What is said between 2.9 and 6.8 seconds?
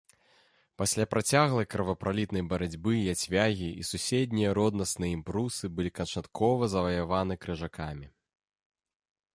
яцвягі і суседнія роднасныя ім прусы былі канчаткова